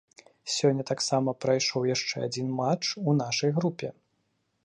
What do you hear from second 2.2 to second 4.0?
адзін матч у нашай групе.